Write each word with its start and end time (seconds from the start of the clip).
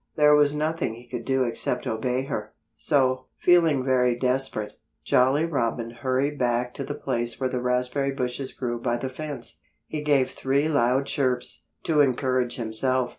There 0.15 0.33
was 0.35 0.55
nothing 0.55 0.95
he 0.95 1.05
could 1.07 1.25
do 1.25 1.43
except 1.43 1.85
obey 1.85 2.23
her. 2.23 2.55
So, 2.75 3.27
feeling 3.37 3.83
very 3.85 4.15
desperate, 4.15 4.73
Jolly 5.03 5.45
Robin 5.45 5.91
hurried 5.91 6.39
back 6.39 6.73
to 6.73 6.83
the 6.83 6.95
place 6.95 7.39
where 7.39 7.49
the 7.51 7.61
raspberry 7.61 8.09
bushes 8.09 8.51
grew 8.51 8.79
by 8.81 8.97
the 8.97 9.09
fence. 9.09 9.59
He 9.85 10.01
gave 10.01 10.31
three 10.31 10.67
loud 10.67 11.05
chirps, 11.05 11.65
to 11.83 12.01
encourage 12.01 12.55
himself. 12.55 13.09